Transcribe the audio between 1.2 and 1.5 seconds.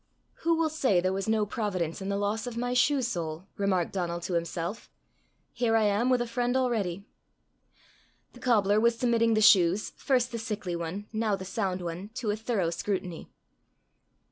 no